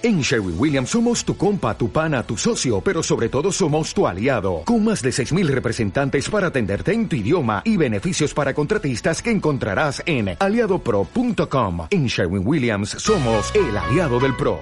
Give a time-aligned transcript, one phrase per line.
[0.00, 4.06] En Sherwin Williams somos tu compa, tu pana, tu socio, pero sobre todo somos tu
[4.06, 9.20] aliado, con más de 6.000 representantes para atenderte en tu idioma y beneficios para contratistas
[9.20, 11.88] que encontrarás en aliadopro.com.
[11.90, 14.60] En Sherwin Williams somos el aliado del PRO.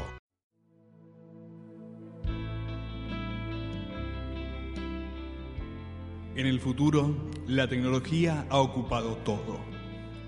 [6.34, 7.14] En el futuro,
[7.46, 9.58] la tecnología ha ocupado todo,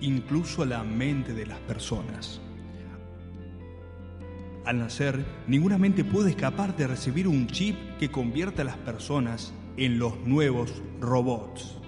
[0.02, 2.42] incluso la mente de las personas.
[4.68, 9.54] Al nacer, ninguna mente puede escapar de recibir un chip que convierta a las personas
[9.78, 11.78] en los nuevos robots.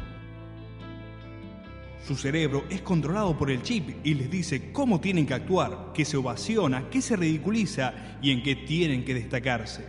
[2.02, 6.06] Su cerebro es controlado por el chip y les dice cómo tienen que actuar, qué
[6.06, 9.84] se ovaciona, qué se ridiculiza y en qué tienen que destacarse.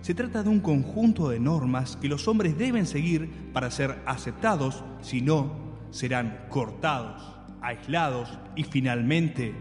[0.00, 4.84] Se trata de un conjunto de normas que los hombres deben seguir para ser aceptados,
[5.00, 7.20] si no, serán cortados,
[7.60, 9.52] aislados y finalmente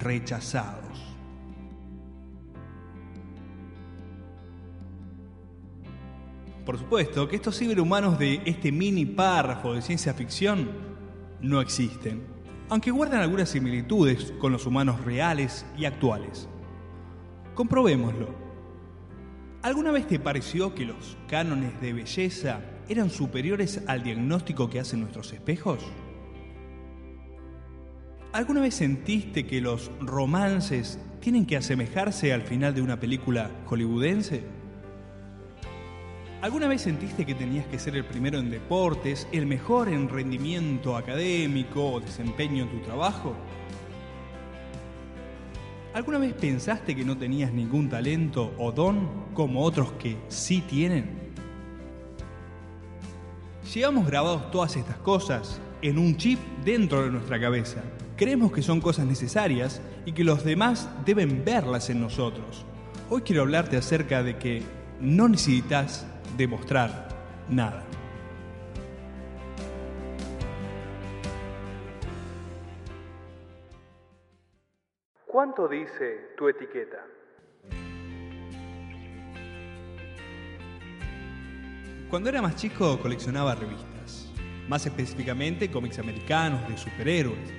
[0.00, 1.07] rechazados.
[6.68, 10.68] Por supuesto que estos ciberhumanos de este mini párrafo de ciencia ficción
[11.40, 12.26] no existen,
[12.68, 16.46] aunque guardan algunas similitudes con los humanos reales y actuales.
[17.54, 18.28] Comprobémoslo.
[19.62, 25.00] ¿Alguna vez te pareció que los cánones de belleza eran superiores al diagnóstico que hacen
[25.00, 25.78] nuestros espejos?
[28.34, 34.57] ¿Alguna vez sentiste que los romances tienen que asemejarse al final de una película hollywoodense?
[36.40, 40.96] ¿Alguna vez sentiste que tenías que ser el primero en deportes, el mejor en rendimiento
[40.96, 43.34] académico o desempeño en tu trabajo?
[45.94, 51.10] ¿Alguna vez pensaste que no tenías ningún talento o don como otros que sí tienen?
[53.74, 57.82] Llevamos grabados todas estas cosas en un chip dentro de nuestra cabeza.
[58.16, 62.64] Creemos que son cosas necesarias y que los demás deben verlas en nosotros.
[63.10, 64.62] Hoy quiero hablarte acerca de que
[65.00, 66.06] no necesitas
[66.38, 67.08] demostrar
[67.48, 67.82] nada.
[75.26, 77.04] ¿Cuánto dice tu etiqueta?
[82.08, 84.32] Cuando era más chico coleccionaba revistas,
[84.68, 87.52] más específicamente cómics americanos de superhéroes.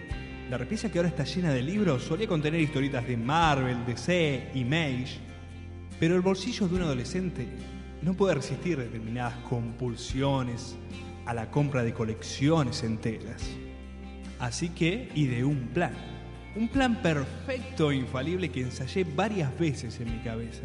[0.50, 5.20] La repisa que ahora está llena de libros solía contener historietas de Marvel, DC, Image,
[6.00, 7.46] pero el bolsillo de un adolescente
[8.02, 10.78] no puede resistir determinadas compulsiones
[11.26, 13.44] a la compra de colecciones enteras.
[14.40, 15.94] Así que ideé un plan.
[16.56, 20.64] Un plan perfecto e infalible que ensayé varias veces en mi cabeza.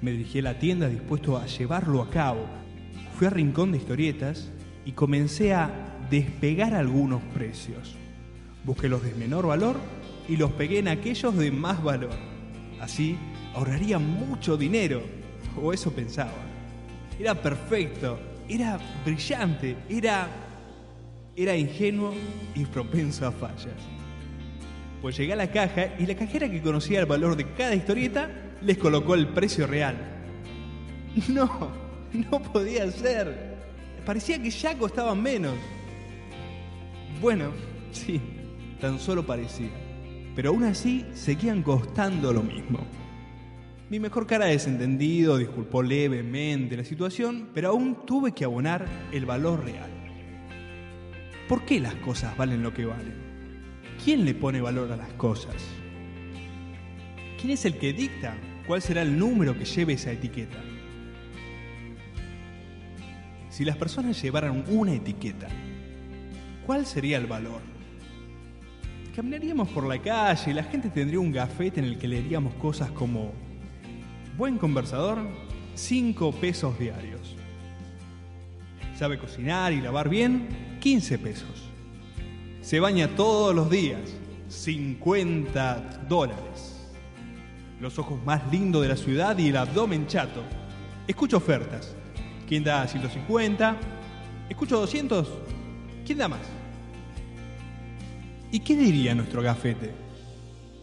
[0.00, 2.46] Me dirigí a la tienda dispuesto a llevarlo a cabo.
[3.16, 4.52] Fui a Rincón de Historietas
[4.84, 5.70] y comencé a
[6.10, 7.96] despegar algunos precios.
[8.64, 9.76] Busqué los de menor valor
[10.28, 12.14] y los pegué en aquellos de más valor.
[12.80, 13.16] Así
[13.54, 15.02] ahorraría mucho dinero,
[15.60, 16.32] o eso pensaba
[17.18, 18.18] era perfecto,
[18.48, 20.28] era brillante, era,
[21.36, 22.14] era ingenuo
[22.54, 23.74] y propenso a fallas.
[25.02, 28.30] Pues llegué a la caja y la cajera que conocía el valor de cada historieta
[28.62, 29.96] les colocó el precio real.
[31.28, 31.72] No,
[32.12, 33.56] no podía ser.
[34.06, 35.54] Parecía que ya costaban menos.
[37.20, 37.50] Bueno,
[37.90, 38.20] sí,
[38.80, 39.70] tan solo parecía.
[40.36, 42.78] Pero aún así seguían costando lo mismo.
[43.90, 49.24] Mi mejor cara de desentendido disculpó levemente la situación, pero aún tuve que abonar el
[49.24, 49.88] valor real.
[51.48, 53.14] ¿Por qué las cosas valen lo que valen?
[54.04, 55.54] ¿Quién le pone valor a las cosas?
[57.40, 60.58] ¿Quién es el que dicta cuál será el número que lleve esa etiqueta?
[63.48, 65.48] Si las personas llevaran una etiqueta,
[66.66, 67.62] ¿cuál sería el valor?
[69.16, 72.90] Caminaríamos por la calle y la gente tendría un gafete en el que leeríamos cosas
[72.90, 73.47] como
[74.38, 75.18] Buen conversador,
[75.74, 77.34] 5 pesos diarios.
[78.96, 81.68] Sabe cocinar y lavar bien, 15 pesos.
[82.62, 83.98] Se baña todos los días,
[84.48, 86.86] 50 dólares.
[87.80, 90.44] Los ojos más lindos de la ciudad y el abdomen chato.
[91.08, 91.96] Escucho ofertas.
[92.46, 93.76] ¿Quién da 150?
[94.48, 95.28] Escucho 200.
[96.06, 96.46] ¿Quién da más?
[98.52, 99.90] ¿Y qué diría nuestro gafete?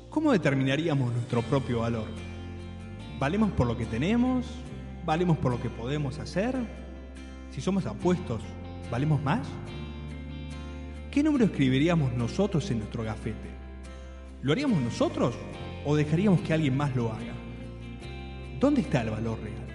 [0.10, 2.25] ¿Cómo determinaríamos nuestro propio valor?
[3.20, 4.46] ¿Valemos por lo que tenemos?
[5.06, 6.56] ¿Valemos por lo que podemos hacer?
[7.52, 8.42] Si somos apuestos,
[8.92, 9.48] ¿valemos más?
[11.12, 13.50] ¿Qué número escribiríamos nosotros en nuestro gafete?
[14.42, 15.34] ¿Lo haríamos nosotros
[15.86, 17.34] o dejaríamos que alguien más lo haga?
[18.60, 19.66] ¿Dónde está el valor real?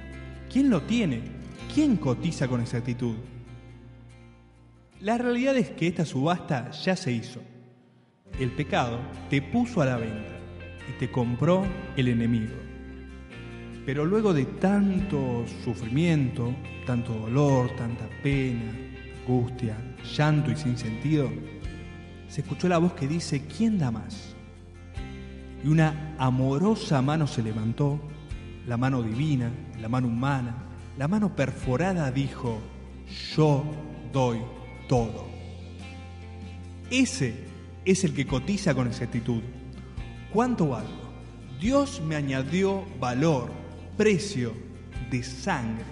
[0.52, 1.22] ¿Quién lo tiene?
[1.74, 3.16] ¿Quién cotiza con exactitud?
[5.00, 7.40] La realidad es que esta subasta ya se hizo.
[8.38, 8.98] El pecado
[9.30, 10.38] te puso a la venta
[10.90, 11.64] y te compró
[11.96, 12.69] el enemigo.
[13.86, 16.54] Pero luego de tanto sufrimiento,
[16.86, 18.72] tanto dolor, tanta pena,
[19.20, 19.76] angustia,
[20.16, 21.30] llanto y sin sentido,
[22.28, 24.34] se escuchó la voz que dice, ¿quién da más?
[25.64, 28.00] Y una amorosa mano se levantó,
[28.66, 29.50] la mano divina,
[29.80, 30.54] la mano humana,
[30.98, 32.60] la mano perforada dijo,
[33.34, 33.64] yo
[34.12, 34.38] doy
[34.88, 35.26] todo.
[36.90, 37.44] Ese
[37.84, 39.42] es el que cotiza con exactitud.
[40.32, 41.10] ¿Cuánto valgo?
[41.60, 43.50] Dios me añadió valor,
[43.96, 44.52] precio
[45.10, 45.84] de sangre.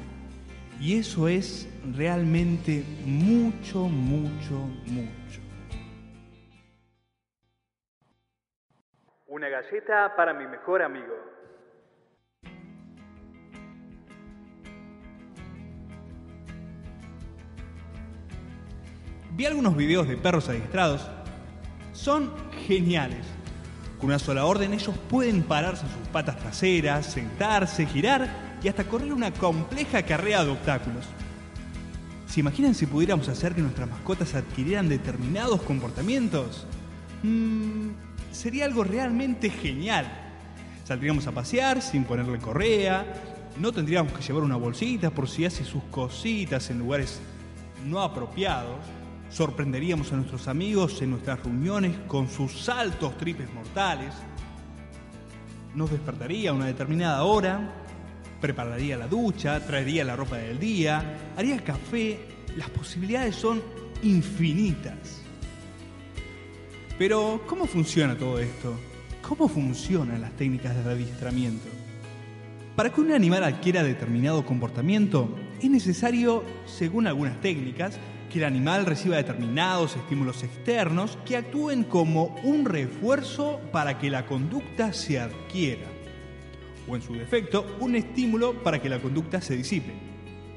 [0.80, 4.54] Y eso es realmente mucho, mucho,
[4.86, 5.40] mucho.
[9.26, 11.14] Una galleta para mi mejor amigo.
[19.38, 21.08] Vi algunos videos de perros adiestrados.
[21.92, 22.32] Son
[22.66, 23.37] geniales.
[23.98, 28.28] Con una sola orden ellos pueden pararse en sus patas traseras, sentarse, girar
[28.62, 31.04] y hasta correr una compleja carrera de obstáculos.
[32.28, 36.66] ¿Se imaginan si pudiéramos hacer que nuestras mascotas adquirieran determinados comportamientos?
[37.22, 37.88] Mm,
[38.30, 40.06] sería algo realmente genial.
[40.84, 43.04] Saldríamos a pasear sin ponerle correa,
[43.58, 47.20] no tendríamos que llevar una bolsita por si hace sus cositas en lugares
[47.84, 48.78] no apropiados
[49.30, 54.14] sorprenderíamos a nuestros amigos en nuestras reuniones con sus saltos tripes mortales,
[55.74, 57.72] nos despertaría a una determinada hora,
[58.40, 62.18] prepararía la ducha, traería la ropa del día, haría café,
[62.56, 63.62] las posibilidades son
[64.02, 65.22] infinitas.
[66.98, 68.74] Pero, ¿cómo funciona todo esto?
[69.22, 71.68] ¿Cómo funcionan las técnicas de adiestramiento?
[72.74, 77.98] Para que un animal adquiera determinado comportamiento, es necesario, según algunas técnicas,
[78.28, 84.26] que el animal reciba determinados estímulos externos que actúen como un refuerzo para que la
[84.26, 85.86] conducta se adquiera,
[86.86, 89.92] o en su defecto, un estímulo para que la conducta se disipe.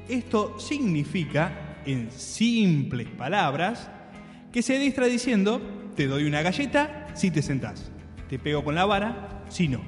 [0.08, 3.90] Esto significa, en simples palabras,
[4.52, 5.60] que se distra diciendo,
[5.96, 7.90] te doy una galleta si te sentás,
[8.28, 9.80] te pego con la vara si no.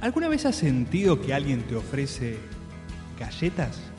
[0.00, 2.38] ¿Alguna vez has sentido que alguien te ofrece
[3.18, 3.89] galletas?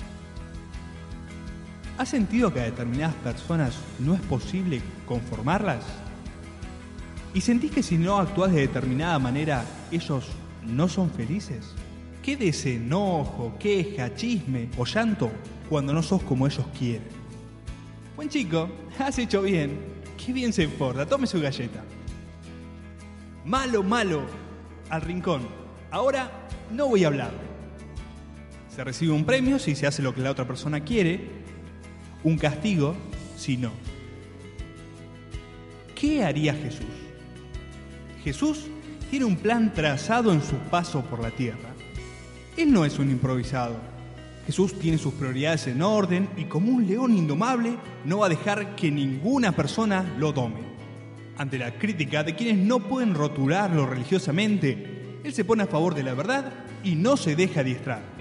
[2.01, 5.85] ¿Has sentido que a determinadas personas no es posible conformarlas?
[7.35, 10.25] ¿Y sentís que si no actúas de determinada manera, ellos
[10.65, 11.75] no son felices?
[12.23, 15.31] ¿Qué desenojo, queja, chisme o llanto
[15.69, 17.07] cuando no sos como ellos quieren?
[18.15, 18.67] Buen chico,
[18.97, 19.77] has hecho bien.
[20.17, 21.83] Qué bien se importa, tome su galleta.
[23.45, 24.23] Malo, malo,
[24.89, 25.47] al rincón.
[25.91, 26.31] Ahora
[26.71, 27.31] no voy a hablar.
[28.75, 31.40] Se recibe un premio si se hace lo que la otra persona quiere
[32.23, 32.95] un castigo
[33.37, 33.71] si no.
[35.95, 36.85] ¿Qué haría Jesús?
[38.23, 38.65] Jesús
[39.09, 41.69] tiene un plan trazado en su paso por la tierra.
[42.57, 43.75] Él no es un improvisado.
[44.45, 47.75] Jesús tiene sus prioridades en orden y como un león indomable
[48.05, 50.61] no va a dejar que ninguna persona lo tome.
[51.37, 56.03] Ante la crítica de quienes no pueden rotularlo religiosamente, Él se pone a favor de
[56.03, 56.51] la verdad
[56.83, 58.20] y no se deja adiestrar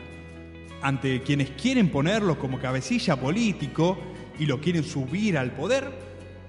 [0.83, 3.99] ante quienes quieren ponerlo como cabecilla político
[4.39, 5.91] y lo quieren subir al poder,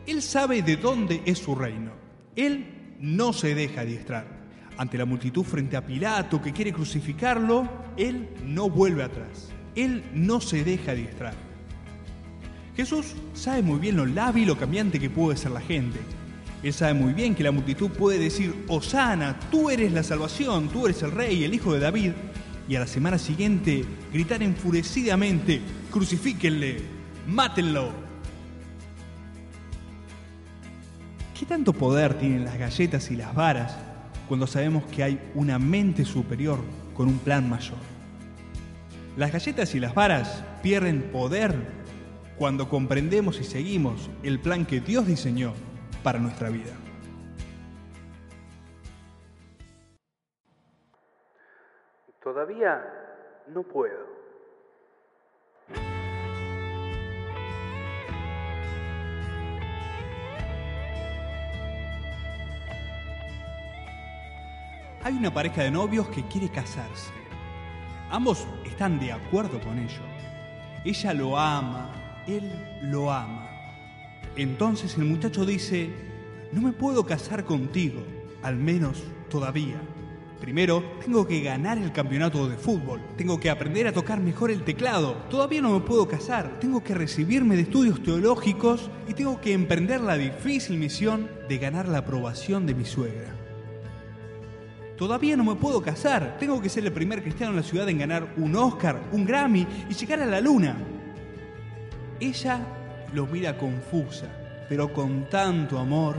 [0.07, 1.91] él sabe de dónde es su reino.
[2.35, 4.41] Él no se deja adiestrar.
[4.77, 9.49] Ante la multitud frente a Pilato que quiere crucificarlo, él no vuelve atrás.
[9.75, 11.33] Él no se deja adiestrar.
[12.75, 15.99] Jesús sabe muy bien lo lábil o cambiante que puede ser la gente.
[16.63, 20.85] Él sabe muy bien que la multitud puede decir, Osana, tú eres la salvación, tú
[20.85, 22.11] eres el rey, el hijo de David,
[22.67, 26.81] y a la semana siguiente gritar enfurecidamente, crucifíquenle,
[27.27, 27.91] mátenlo.
[31.37, 33.75] ¿Qué tanto poder tienen las galletas y las varas
[34.27, 36.59] cuando sabemos que hay una mente superior
[36.93, 37.79] con un plan mayor?
[39.17, 41.81] Las galletas y las varas pierden poder
[42.37, 45.53] cuando comprendemos y seguimos el plan que Dios diseñó
[46.03, 46.73] para nuestra vida.
[53.47, 54.11] No puedo.
[65.03, 67.11] Hay una pareja de novios que quiere casarse.
[68.11, 70.01] Ambos están de acuerdo con ello.
[70.85, 71.91] Ella lo ama,
[72.27, 72.51] él
[72.83, 73.49] lo ama.
[74.35, 75.89] Entonces el muchacho dice,
[76.51, 78.01] no me puedo casar contigo,
[78.43, 79.81] al menos todavía.
[80.41, 82.99] Primero, tengo que ganar el campeonato de fútbol.
[83.15, 85.13] Tengo que aprender a tocar mejor el teclado.
[85.29, 86.59] Todavía no me puedo casar.
[86.59, 91.87] Tengo que recibirme de estudios teológicos y tengo que emprender la difícil misión de ganar
[91.87, 93.35] la aprobación de mi suegra.
[94.97, 96.37] Todavía no me puedo casar.
[96.39, 99.67] Tengo que ser el primer cristiano en la ciudad en ganar un Oscar, un Grammy
[99.91, 100.75] y llegar a la luna.
[102.19, 102.65] Ella
[103.13, 104.25] lo mira confusa,
[104.67, 106.15] pero con tanto amor,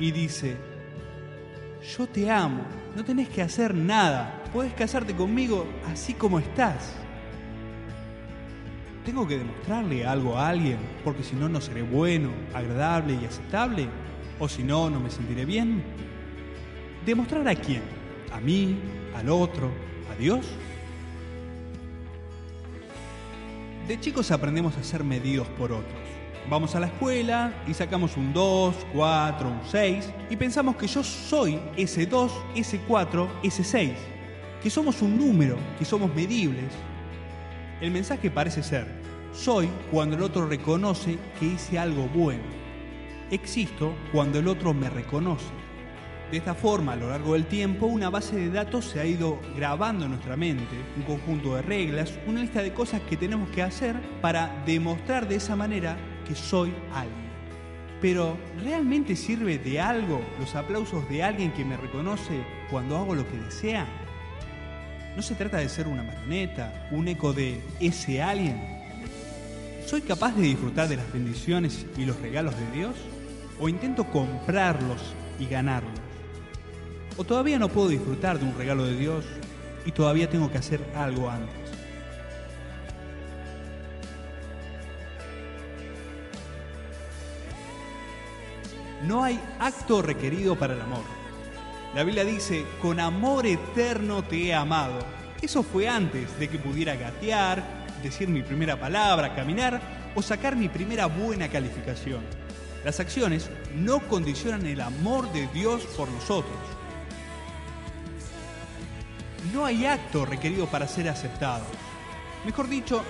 [0.00, 0.56] y dice,
[1.82, 2.62] yo te amo,
[2.94, 6.94] no tenés que hacer nada, puedes casarte conmigo así como estás.
[9.04, 10.78] ¿Tengo que demostrarle algo a alguien?
[11.04, 13.88] Porque si no, no seré bueno, agradable y aceptable.
[14.38, 15.82] O si no, no me sentiré bien.
[17.04, 17.82] ¿Demostrar a quién?
[18.30, 18.78] ¿A mí?
[19.16, 19.70] ¿Al otro?
[20.12, 20.46] ¿A Dios?
[23.88, 26.09] De chicos aprendemos a ser medidos por otros.
[26.48, 31.04] Vamos a la escuela y sacamos un 2, 4, un 6 y pensamos que yo
[31.04, 33.92] soy ese 2, ese 4, ese 6.
[34.62, 36.72] Que somos un número, que somos medibles.
[37.80, 38.86] El mensaje parece ser,
[39.32, 42.42] soy cuando el otro reconoce que hice algo bueno.
[43.30, 45.46] Existo cuando el otro me reconoce.
[46.32, 49.40] De esta forma, a lo largo del tiempo, una base de datos se ha ido
[49.56, 53.62] grabando en nuestra mente, un conjunto de reglas, una lista de cosas que tenemos que
[53.62, 55.96] hacer para demostrar de esa manera
[56.30, 57.30] que soy alguien.
[58.00, 63.28] Pero, ¿realmente sirve de algo los aplausos de alguien que me reconoce cuando hago lo
[63.28, 63.86] que desea?
[65.16, 68.62] ¿No se trata de ser una marioneta, un eco de ese alguien?
[69.86, 72.94] ¿Soy capaz de disfrutar de las bendiciones y los regalos de Dios?
[73.58, 75.98] ¿O intento comprarlos y ganarlos?
[77.16, 79.24] ¿O todavía no puedo disfrutar de un regalo de Dios
[79.84, 81.59] y todavía tengo que hacer algo antes?
[89.02, 91.02] No hay acto requerido para el amor.
[91.94, 94.98] La Biblia dice, con amor eterno te he amado.
[95.40, 97.64] Eso fue antes de que pudiera gatear,
[98.02, 99.80] decir mi primera palabra, caminar
[100.14, 102.20] o sacar mi primera buena calificación.
[102.84, 106.56] Las acciones no condicionan el amor de Dios por nosotros.
[109.52, 111.66] No hay acto requerido para ser aceptados.
[112.44, 113.02] Mejor dicho,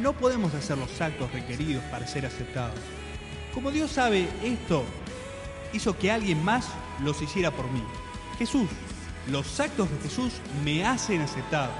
[0.00, 2.78] no podemos hacer los actos requeridos para ser aceptados.
[3.52, 4.84] Como Dios sabe esto,
[5.72, 6.68] hizo que alguien más
[7.00, 7.82] los hiciera por mí.
[8.38, 8.68] Jesús.
[9.28, 10.32] Los actos de Jesús
[10.64, 11.72] me hacen aceptado.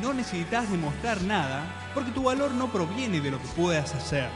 [0.00, 4.28] No necesitas demostrar nada porque tu valor no proviene de lo que puedas hacer.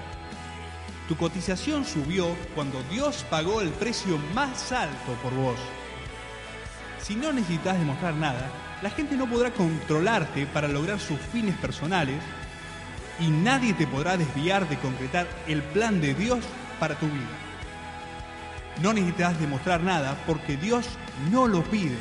[1.07, 5.59] Tu cotización subió cuando Dios pagó el precio más alto por vos.
[7.02, 8.50] Si no necesitas demostrar nada,
[8.83, 12.21] la gente no podrá controlarte para lograr sus fines personales
[13.19, 16.40] y nadie te podrá desviar de concretar el plan de Dios
[16.78, 17.28] para tu vida.
[18.83, 20.88] No necesitas demostrar nada porque Dios
[21.30, 21.97] no lo pide.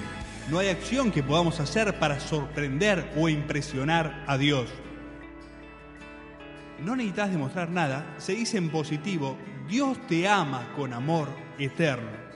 [0.50, 4.70] No hay acción que podamos hacer para sorprender o impresionar a Dios.
[6.80, 9.38] No necesitas demostrar nada, se dice en positivo,
[9.68, 11.28] Dios te ama con amor
[11.58, 12.29] eterno.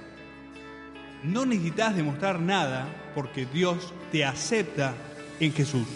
[1.23, 4.93] No necesitas demostrar nada porque Dios te acepta
[5.39, 5.87] en Jesús.